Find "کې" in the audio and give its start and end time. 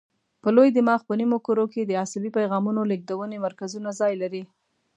1.73-1.81